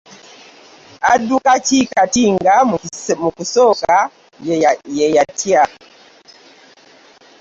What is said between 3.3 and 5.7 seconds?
kusooka yeyatya?